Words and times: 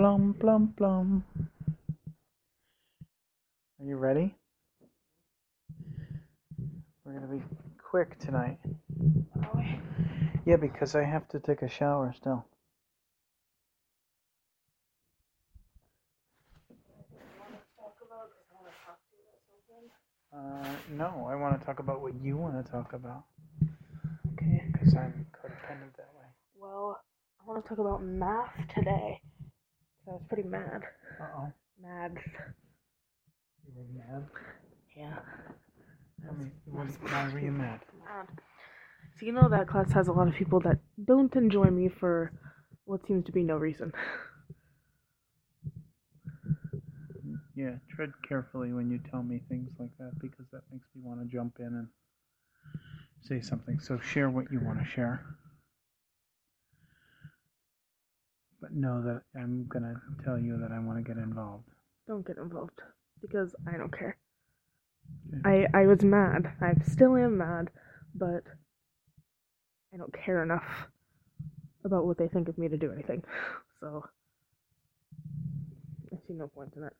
Blum, 0.00 0.32
blum, 0.32 0.72
blum. 0.78 1.24
Are 3.78 3.84
you 3.84 3.96
ready? 3.96 4.34
We're 7.04 7.12
gonna 7.12 7.26
be 7.26 7.42
quick 7.76 8.18
tonight. 8.18 8.58
Yeah, 10.46 10.56
because 10.56 10.94
I 10.94 11.02
have 11.02 11.28
to 11.28 11.38
take 11.38 11.60
a 11.60 11.68
shower 11.68 12.14
still. 12.16 12.46
Uh, 20.34 20.64
no, 20.92 21.28
I 21.28 21.34
want 21.34 21.60
to 21.60 21.66
talk 21.66 21.78
about 21.78 22.00
what 22.00 22.14
you 22.22 22.38
want 22.38 22.64
to 22.64 22.72
talk 22.72 22.94
about. 22.94 23.24
Okay. 24.32 24.64
Because 24.72 24.94
I'm 24.94 25.26
codependent 25.30 25.94
that 25.98 26.08
way. 26.16 26.24
Well, 26.58 26.98
I 27.38 27.46
want 27.46 27.62
to 27.62 27.68
talk 27.68 27.78
about 27.78 28.02
math 28.02 28.48
today. 28.74 29.20
'Cause 30.50 30.60
I 30.60 30.76
was 30.76 30.84
pretty 31.10 31.20
mad. 31.20 31.20
Uh 31.20 31.24
oh. 31.36 31.52
Mad. 31.82 32.18
You 33.66 33.72
were 33.76 33.84
mad? 33.94 34.26
Yeah. 34.96 35.18
Tell 36.24 36.34
me, 36.34 36.50
what, 36.66 36.86
why 37.10 37.30
were 37.32 37.38
you 37.38 37.52
mad? 37.52 37.80
Mad. 38.04 38.26
So 39.18 39.26
you 39.26 39.32
know 39.32 39.48
that 39.48 39.68
class 39.68 39.92
has 39.92 40.08
a 40.08 40.12
lot 40.12 40.28
of 40.28 40.34
people 40.34 40.60
that 40.60 40.78
don't 41.04 41.34
enjoy 41.36 41.70
me 41.70 41.88
for 41.88 42.32
what 42.84 43.06
seems 43.06 43.24
to 43.26 43.32
be 43.32 43.42
no 43.42 43.56
reason. 43.56 43.92
Yeah, 47.54 47.76
tread 47.94 48.12
carefully 48.26 48.72
when 48.72 48.90
you 48.90 48.98
tell 49.10 49.22
me 49.22 49.42
things 49.48 49.70
like 49.78 49.90
that 49.98 50.18
because 50.20 50.46
that 50.52 50.62
makes 50.72 50.86
me 50.94 51.02
want 51.04 51.20
to 51.20 51.26
jump 51.26 51.56
in 51.58 51.66
and 51.66 51.88
say 53.22 53.40
something. 53.40 53.78
So 53.80 53.98
share 53.98 54.30
what 54.30 54.50
you 54.50 54.60
want 54.60 54.78
to 54.78 54.84
share. 54.84 55.24
But 58.60 58.72
know 58.74 59.02
that 59.02 59.22
I'm 59.34 59.68
to 59.72 60.24
tell 60.24 60.38
you 60.38 60.58
that 60.58 60.70
I 60.70 60.78
want 60.78 60.98
to 60.98 61.04
get 61.04 61.22
involved. 61.22 61.64
Don't 62.06 62.26
get 62.26 62.36
involved 62.36 62.80
because 63.20 63.54
I 63.66 63.76
don't 63.76 63.96
care. 63.96 64.16
I 65.44 65.66
I 65.72 65.86
was 65.86 66.02
mad. 66.02 66.52
I 66.60 66.74
still 66.84 67.16
am 67.16 67.38
mad, 67.38 67.70
but 68.14 68.44
I 69.92 69.96
don't 69.96 70.12
care 70.12 70.42
enough 70.42 70.88
about 71.84 72.06
what 72.06 72.18
they 72.18 72.28
think 72.28 72.48
of 72.48 72.58
me 72.58 72.68
to 72.68 72.76
do 72.76 72.92
anything. 72.92 73.22
So 73.80 74.04
I 76.12 76.16
see 76.26 76.34
no 76.34 76.48
point 76.48 76.74
in 76.76 76.84
it. 76.84 76.92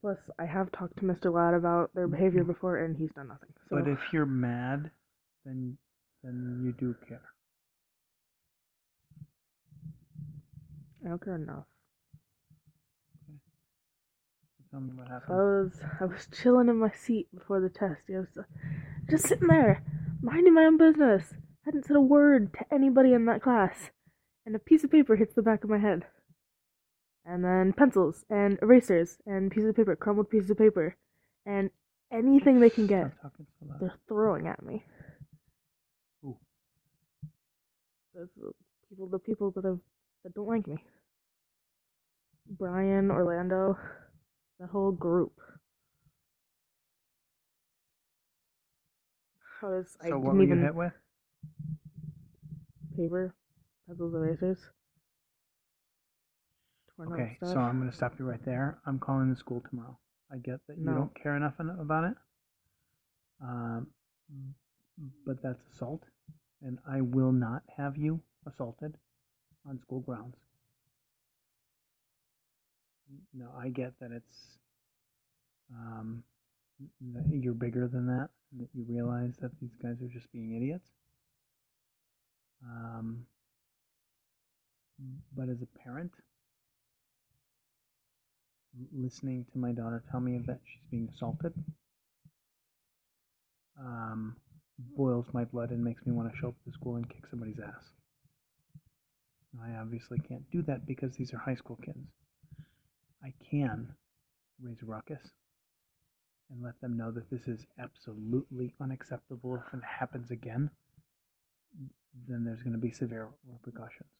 Plus, 0.00 0.18
I 0.38 0.46
have 0.46 0.70
talked 0.72 0.96
to 0.98 1.04
Mr. 1.04 1.32
Ladd 1.32 1.54
about 1.54 1.90
their 1.94 2.06
behavior 2.06 2.42
mm-hmm. 2.42 2.52
before, 2.52 2.78
and 2.78 2.96
he's 2.96 3.10
done 3.10 3.28
nothing. 3.28 3.48
So 3.68 3.76
But 3.76 3.88
if 3.88 3.98
you're 4.12 4.26
mad, 4.26 4.90
then 5.44 5.76
then 6.22 6.62
you 6.64 6.72
do 6.72 6.94
care. 7.08 7.22
I 11.06 11.10
don't 11.10 11.24
care 11.24 11.36
enough. 11.36 11.64
Tell 14.70 14.80
me 14.80 14.92
what 14.96 15.08
So 15.26 15.32
I 15.32 15.36
was 15.36 15.72
I 16.00 16.04
was 16.04 16.28
chilling 16.32 16.68
in 16.68 16.78
my 16.78 16.90
seat 16.90 17.28
before 17.34 17.60
the 17.60 17.68
test. 17.70 18.02
I 18.10 18.18
was 18.18 18.28
uh, 18.38 18.42
just 19.08 19.28
sitting 19.28 19.48
there, 19.48 19.82
minding 20.20 20.54
my 20.54 20.64
own 20.64 20.76
business. 20.78 21.32
I 21.32 21.36
Hadn't 21.66 21.86
said 21.86 21.96
a 21.96 22.00
word 22.00 22.52
to 22.54 22.74
anybody 22.74 23.12
in 23.12 23.26
that 23.26 23.42
class, 23.42 23.90
and 24.44 24.56
a 24.56 24.58
piece 24.58 24.84
of 24.84 24.90
paper 24.90 25.16
hits 25.16 25.34
the 25.34 25.42
back 25.42 25.64
of 25.64 25.70
my 25.70 25.78
head. 25.78 26.04
And 27.24 27.44
then 27.44 27.72
pencils 27.72 28.24
and 28.30 28.58
erasers 28.62 29.18
and 29.26 29.50
pieces 29.50 29.70
of 29.70 29.76
paper, 29.76 29.96
crumbled 29.96 30.30
pieces 30.30 30.50
of 30.50 30.58
paper, 30.58 30.96
and 31.46 31.70
anything 32.12 32.60
they 32.60 32.70
can 32.70 32.86
get, 32.86 33.12
Stop 33.18 33.32
talking 33.32 33.46
so 33.60 33.66
loud. 33.68 33.80
they're 33.80 33.94
throwing 34.08 34.46
at 34.48 34.62
me. 34.64 34.84
Those 38.14 38.28
the 38.36 38.52
people, 38.88 39.08
the 39.08 39.18
people 39.18 39.50
that 39.52 39.64
have 39.64 39.78
that 40.24 40.34
don't 40.34 40.48
like 40.48 40.66
me. 40.66 40.78
Brian, 42.50 43.10
Orlando, 43.10 43.78
that 44.60 44.70
whole 44.70 44.92
group. 44.92 45.32
I 49.62 49.66
was. 49.66 49.96
I 50.02 50.08
So 50.10 50.18
what 50.18 50.36
were 50.36 50.42
even 50.42 50.58
you 50.58 50.64
hit 50.64 50.74
with? 50.74 50.92
paper, 52.96 53.34
pencils, 53.86 54.14
erasers. 54.14 54.58
Torn 56.96 57.10
Okay, 57.12 57.38
so 57.40 57.60
I'm 57.60 57.78
going 57.78 57.90
to 57.90 57.96
stop 57.96 58.14
you 58.18 58.24
right 58.26 58.44
there. 58.44 58.78
I'm 58.86 58.98
calling 58.98 59.30
the 59.30 59.36
school 59.36 59.62
tomorrow. 59.68 59.98
I 60.32 60.38
get 60.38 60.60
that 60.68 60.78
you 60.78 60.94
don't 60.94 61.14
care 61.22 61.36
enough 61.36 61.54
about 61.60 62.04
it, 62.04 62.14
um, 63.42 63.88
but 65.26 65.42
that's 65.42 65.62
assault, 65.74 66.02
and 66.62 66.78
I 66.88 67.00
will 67.02 67.32
not 67.32 67.62
have 67.76 67.96
you 67.96 68.20
assaulted 68.46 68.94
on 69.68 69.80
school 69.80 70.00
grounds. 70.00 70.36
No, 73.34 73.50
I 73.58 73.68
get 73.68 73.92
that 74.00 74.10
it's 74.12 74.58
um, 75.72 76.22
that 77.14 77.24
you're 77.30 77.54
bigger 77.54 77.88
than 77.88 78.06
that, 78.06 78.28
and 78.52 78.60
that 78.60 78.68
you 78.74 78.84
realize 78.88 79.34
that 79.40 79.52
these 79.60 79.74
guys 79.82 80.00
are 80.02 80.12
just 80.12 80.30
being 80.32 80.54
idiots. 80.54 80.88
Um, 82.64 83.26
but 85.36 85.48
as 85.48 85.62
a 85.62 85.78
parent, 85.78 86.12
listening 88.92 89.46
to 89.52 89.58
my 89.58 89.72
daughter 89.72 90.02
tell 90.10 90.20
me 90.20 90.38
that 90.46 90.60
she's 90.64 90.82
being 90.90 91.08
assaulted 91.14 91.52
um, 93.78 94.36
boils 94.96 95.26
my 95.32 95.44
blood 95.44 95.70
and 95.70 95.82
makes 95.82 96.04
me 96.06 96.12
want 96.12 96.30
to 96.30 96.38
show 96.38 96.48
up 96.48 96.54
to 96.64 96.72
school 96.72 96.96
and 96.96 97.08
kick 97.08 97.24
somebody's 97.30 97.58
ass. 97.58 97.84
I 99.62 99.76
obviously 99.80 100.18
can't 100.18 100.48
do 100.50 100.62
that 100.62 100.86
because 100.86 101.12
these 101.16 101.32
are 101.32 101.38
high 101.38 101.54
school 101.54 101.78
kids. 101.84 101.98
I 103.26 103.32
can 103.50 103.88
raise 104.62 104.82
a 104.82 104.86
ruckus 104.86 105.22
and 106.50 106.62
let 106.62 106.80
them 106.80 106.96
know 106.96 107.10
that 107.10 107.28
this 107.28 107.48
is 107.48 107.66
absolutely 107.80 108.72
unacceptable. 108.80 109.56
If 109.56 109.74
it 109.74 109.84
happens 109.84 110.30
again, 110.30 110.70
then 112.28 112.44
there's 112.44 112.62
going 112.62 112.74
to 112.74 112.78
be 112.78 112.92
severe 112.92 113.28
repercussions. 113.44 114.10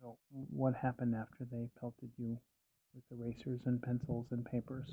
So, 0.00 0.16
what 0.50 0.74
happened 0.74 1.14
after 1.14 1.46
they 1.50 1.68
pelted 1.78 2.10
you 2.18 2.38
with 2.94 3.04
erasers 3.16 3.60
and 3.66 3.80
pencils 3.80 4.26
and 4.32 4.44
papers? 4.44 4.90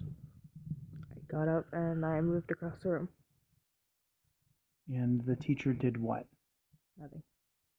I 1.12 1.20
got 1.32 1.48
up 1.48 1.66
and 1.74 2.06
I 2.06 2.22
moved 2.22 2.52
across 2.52 2.78
the 2.84 2.90
room. 2.90 3.10
And 4.88 5.26
the 5.26 5.36
teacher 5.36 5.74
did 5.74 5.98
what? 5.98 6.28
Nothing. 7.00 7.24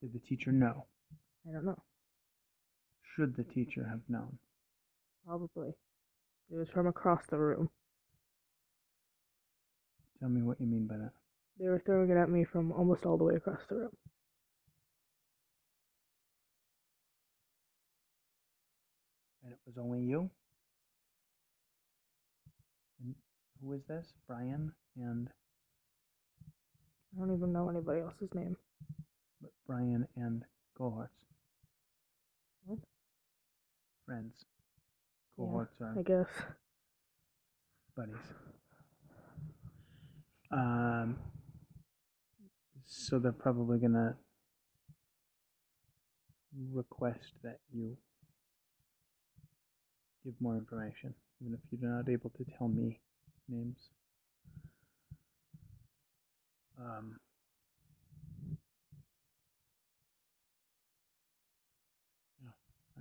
Did 0.00 0.12
the 0.14 0.18
teacher 0.18 0.52
know? 0.52 0.86
I 1.48 1.52
don't 1.52 1.64
know. 1.64 1.82
Should 3.16 3.36
the 3.36 3.44
teacher 3.44 3.86
have 3.88 4.00
known? 4.08 4.38
Probably. 5.26 5.70
It 6.50 6.56
was 6.56 6.68
from 6.70 6.86
across 6.86 7.26
the 7.26 7.38
room. 7.38 7.68
Tell 10.18 10.28
me 10.28 10.42
what 10.42 10.60
you 10.60 10.66
mean 10.66 10.86
by 10.86 10.96
that. 10.96 11.12
They 11.58 11.68
were 11.68 11.82
throwing 11.84 12.10
it 12.10 12.16
at 12.16 12.30
me 12.30 12.44
from 12.44 12.72
almost 12.72 13.04
all 13.04 13.18
the 13.18 13.24
way 13.24 13.34
across 13.34 13.60
the 13.68 13.76
room. 13.76 13.90
And 19.44 19.52
it 19.52 19.58
was 19.66 19.76
only 19.78 20.00
you? 20.00 20.30
And 23.02 23.14
who 23.62 23.72
is 23.74 23.82
this? 23.88 24.06
Brian 24.26 24.72
and 24.96 25.28
I 27.14 27.20
don't 27.20 27.34
even 27.34 27.52
know 27.52 27.68
anybody 27.68 28.00
else's 28.00 28.30
name. 28.34 28.56
But 29.40 29.50
Brian 29.66 30.06
and 30.16 30.42
cohorts. 30.76 31.24
What? 32.64 32.78
Friends. 34.06 34.34
Yeah, 35.38 35.44
Cohorts 35.46 35.80
are 35.80 35.94
I 35.98 36.02
guess. 36.02 36.28
buddies. 37.96 38.14
Um, 40.52 41.16
so 42.86 43.18
they're 43.18 43.32
probably 43.32 43.78
gonna 43.78 44.16
request 46.72 47.32
that 47.44 47.58
you 47.72 47.96
give 50.24 50.34
more 50.40 50.56
information, 50.56 51.14
even 51.40 51.54
if 51.54 51.60
you're 51.80 51.88
not 51.90 52.08
able 52.08 52.30
to 52.30 52.44
tell 52.58 52.68
me 52.68 52.98
names. 53.48 53.78
Um, 56.78 57.16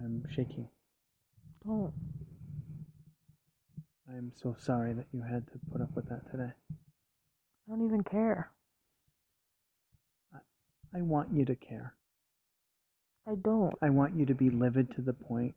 I'm 0.03 0.23
shaking. 0.35 0.69
Don't. 1.65 1.93
I'm 4.09 4.31
so 4.41 4.55
sorry 4.59 4.93
that 4.93 5.07
you 5.13 5.23
had 5.23 5.47
to 5.47 5.59
put 5.71 5.81
up 5.81 5.95
with 5.95 6.09
that 6.09 6.29
today. 6.31 6.51
I 7.67 7.71
don't 7.71 7.85
even 7.85 8.03
care. 8.03 8.51
I 10.95 11.01
want 11.01 11.29
you 11.33 11.45
to 11.45 11.55
care. 11.55 11.93
I 13.27 13.35
don't. 13.35 13.73
I 13.81 13.89
want 13.91 14.17
you 14.17 14.25
to 14.27 14.35
be 14.35 14.49
livid 14.49 14.95
to 14.95 15.01
the 15.01 15.13
point 15.13 15.55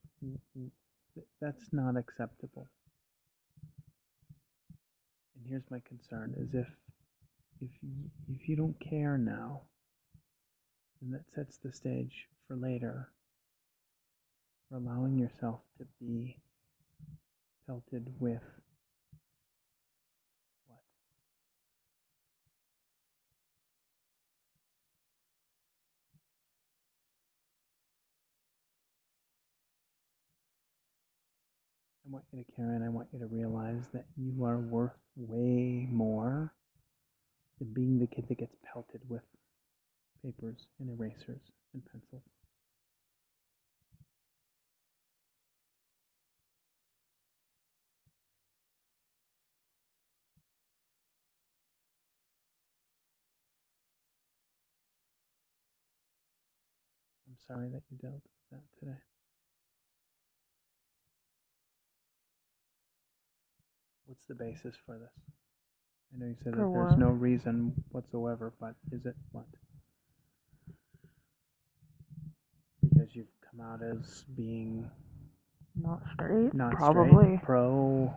that 1.17 1.25
that's 1.41 1.73
not 1.73 1.97
acceptable. 1.97 2.69
And 5.37 5.47
here's 5.49 5.71
my 5.71 5.81
concern: 5.89 6.35
is 6.39 6.55
if 6.55 6.69
if 7.61 7.71
you, 7.83 7.93
if 8.29 8.49
you 8.49 8.57
don't 8.57 8.79
care 8.81 9.19
now, 9.19 9.63
And 11.03 11.15
that 11.15 11.25
sets 11.35 11.59
the 11.59 11.73
stage 11.73 12.29
for 12.49 12.57
later, 12.57 13.11
allowing 14.73 15.19
yourself 15.19 15.61
to 15.79 15.87
be 16.01 16.37
pelted 17.67 18.07
with 18.21 18.43
what? 20.67 20.81
I 32.07 32.11
want 32.11 32.25
you 32.33 32.45
to, 32.45 32.53
Karen, 32.57 32.83
I 32.83 32.89
want 32.89 33.09
you 33.13 33.19
to 33.21 33.27
realize 33.27 33.83
that 33.93 34.07
you 34.17 34.45
are 34.45 34.59
worth 34.59 34.93
way 35.17 35.89
more 35.91 36.53
than 37.59 37.73
being 37.73 37.99
the 37.99 38.07
kid 38.07 38.27
that 38.29 38.39
gets 38.39 38.57
pelted 38.73 39.03
with 39.09 39.23
papers 40.23 40.67
and 40.81 40.91
erasers 40.91 41.41
and 41.75 41.83
pencils. 41.93 42.23
I'm 57.33 57.39
sorry 57.49 57.71
that 57.71 57.83
you 57.91 57.97
dealt 57.99 58.15
with 58.23 58.23
that 58.53 58.63
today. 58.79 58.99
What's 64.07 64.27
the 64.27 64.35
basis 64.35 64.77
for 64.85 64.99
this? 64.99 65.25
I 66.15 66.19
know 66.19 66.27
you 66.27 66.37
said 66.45 66.55
For 66.55 66.59
that 66.59 66.73
there's 66.75 66.91
what? 66.91 66.99
no 66.99 67.09
reason 67.11 67.73
whatsoever, 67.93 68.53
but 68.61 68.75
is 68.93 69.07
it 69.07 69.17
what? 69.33 69.47
Because 72.83 73.09
you've 73.15 73.27
come 73.51 73.61
out 73.65 73.81
as 73.83 74.25
being 74.37 74.91
Not 75.77 76.03
straight. 76.15 76.53
not 76.53 76.73
probably. 76.73 77.25
straight, 77.25 77.43
pro 77.43 78.15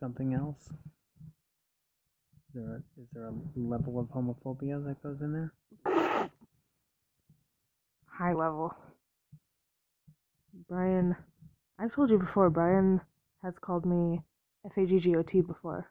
something 0.00 0.34
else? 0.34 0.70
Is 0.70 2.54
there, 2.54 2.76
a, 2.76 3.00
is 3.00 3.08
there 3.12 3.28
a 3.28 3.34
level 3.56 3.98
of 4.00 4.06
homophobia 4.08 4.84
that 4.86 5.02
goes 5.02 5.20
in 5.20 5.32
there? 5.32 5.52
High 8.18 8.32
level. 8.34 8.74
Brian, 10.68 11.14
I've 11.78 11.94
told 11.94 12.10
you 12.10 12.18
before. 12.18 12.50
Brian 12.50 13.00
has 13.44 13.54
called 13.60 13.86
me 13.86 14.20
F 14.66 14.72
A 14.76 14.86
G 14.86 14.98
G 14.98 15.14
O 15.16 15.22
T 15.22 15.40
before. 15.40 15.88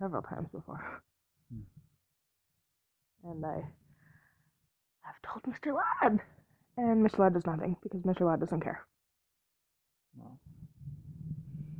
Several 0.00 0.22
times 0.22 0.48
before. 0.52 0.80
Hmm. 1.52 1.60
And 3.30 3.44
I 3.44 3.56
have 5.02 5.16
told 5.22 5.42
Mr. 5.44 5.74
Ladd. 5.74 6.20
And 6.78 7.04
Mr. 7.06 7.18
Ladd 7.18 7.34
does 7.34 7.46
nothing 7.46 7.76
because 7.82 8.02
Mr. 8.02 8.22
Ladd 8.22 8.40
doesn't 8.40 8.60
care. 8.62 8.80
Well, 10.16 10.38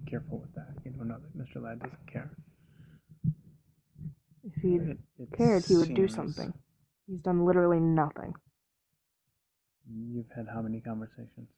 careful 0.08 0.40
with 0.40 0.54
that. 0.54 0.74
You 0.84 0.90
don't 0.92 1.08
know 1.08 1.18
that 1.18 1.36
Mr. 1.38 1.62
Ladd 1.62 1.80
doesn't 1.80 2.06
care. 2.12 2.30
If 4.44 4.54
he 4.62 4.76
It- 4.76 4.98
it 5.18 5.32
cared, 5.32 5.64
he 5.64 5.76
would 5.76 5.94
do 5.94 6.06
something. 6.08 6.52
He's 7.06 7.20
done 7.20 7.44
literally 7.44 7.80
nothing. 7.80 8.34
You've 9.88 10.30
had 10.34 10.46
how 10.52 10.62
many 10.62 10.80
conversations? 10.80 11.48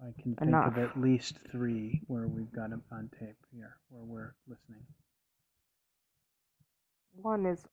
I 0.00 0.12
can 0.22 0.36
think 0.36 0.48
Enough. 0.48 0.76
of 0.76 0.78
at 0.78 1.00
least 1.00 1.38
three 1.50 2.02
where 2.06 2.28
we've 2.28 2.52
got 2.52 2.70
him 2.70 2.82
on 2.92 3.10
tape 3.18 3.36
here, 3.52 3.76
where 3.88 4.04
we're 4.04 4.34
listening. 4.46 4.82
One 7.20 7.46
is, 7.46 7.66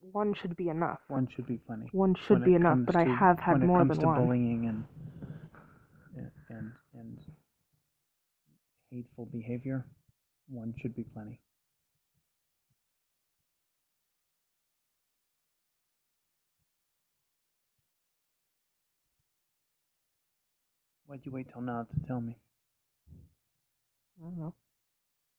one 0.00 0.34
should 0.34 0.56
be 0.56 0.68
enough. 0.70 0.98
One 1.06 1.28
should 1.28 1.46
be 1.46 1.58
plenty. 1.58 1.86
One 1.92 2.16
should 2.16 2.40
when 2.40 2.44
be 2.44 2.54
enough, 2.56 2.78
but 2.84 2.96
I 2.96 3.04
have 3.04 3.38
had 3.38 3.62
more 3.62 3.84
than 3.84 3.86
one. 3.86 3.86
when 3.86 3.86
it 3.86 3.88
comes 3.88 3.98
to 4.00 4.06
one. 4.06 4.24
bullying 4.24 4.66
and 4.66 4.84
and 6.16 6.30
and, 6.50 6.72
and 6.94 7.18
hateful 8.90 9.26
behavior. 9.26 9.86
One 10.48 10.74
should 10.80 10.96
be 10.96 11.04
plenty. 11.04 11.40
Why'd 21.12 21.26
you 21.26 21.32
wait 21.32 21.52
till 21.52 21.60
now 21.60 21.82
to 21.82 22.06
tell 22.06 22.22
me? 22.22 22.38
I 24.18 24.24
don't 24.24 24.38
know. 24.38 24.54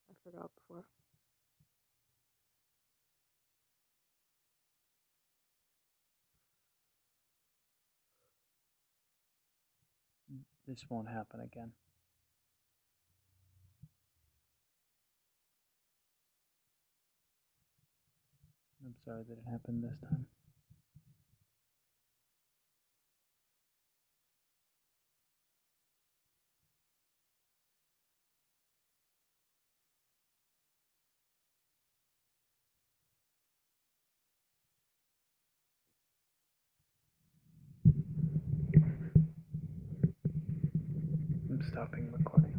I 0.08 0.14
forgot 0.22 0.48
before. 0.54 0.84
This 10.68 10.84
won't 10.88 11.08
happen 11.08 11.40
again. 11.40 11.72
I'm 18.86 18.94
sorry 19.04 19.24
that 19.28 19.38
it 19.38 19.50
happened 19.50 19.82
this 19.82 19.98
time. 20.08 20.26
I'm 41.54 41.63
stopping 41.74 42.08
recording. 42.12 42.53